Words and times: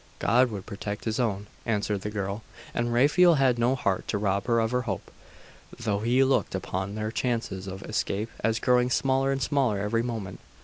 'God 0.17 0.49
would 0.49 0.65
protect 0.65 1.03
His 1.05 1.19
own,' 1.19 1.45
answered 1.63 2.01
the 2.01 2.09
girl; 2.09 2.41
and 2.73 2.91
Raphael 2.91 3.35
had 3.35 3.59
no 3.59 3.75
heart 3.75 4.07
to 4.07 4.17
rob 4.17 4.47
her 4.47 4.59
of 4.59 4.71
her 4.71 4.81
hope, 4.81 5.11
though 5.77 5.99
he 5.99 6.23
looked 6.23 6.55
upon 6.55 6.95
their 6.95 7.11
chances 7.11 7.67
of 7.67 7.83
escape 7.83 8.31
as 8.43 8.57
growing 8.57 8.89
smaller 8.89 9.31
and 9.31 9.43
smaller 9.43 9.77
every 9.77 10.01
moment. 10.01 10.39